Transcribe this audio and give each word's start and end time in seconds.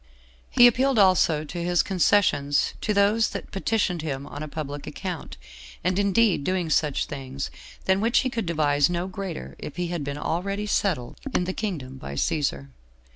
He 0.49 0.65
appealed 0.65 0.97
also 0.97 1.43
to 1.43 1.63
his 1.63 1.83
concessions 1.83 2.73
to 2.81 2.91
those 2.91 3.29
that 3.29 3.51
petitioned 3.51 4.01
him 4.01 4.25
on 4.25 4.41
a 4.41 4.47
public 4.47 4.87
account, 4.87 5.37
and 5.83 5.99
indeed 5.99 6.43
doing 6.43 6.71
such 6.71 7.05
things, 7.05 7.51
than 7.85 8.01
which 8.01 8.21
he 8.21 8.29
could 8.31 8.47
devise 8.47 8.89
no 8.89 9.05
greater 9.05 9.55
if 9.59 9.75
he 9.75 9.89
had 9.89 10.03
been 10.03 10.17
already 10.17 10.65
settled 10.65 11.19
in 11.35 11.43
the 11.43 11.53
kingdom 11.53 11.97
by 11.99 12.15
Cæsar. 12.15 12.69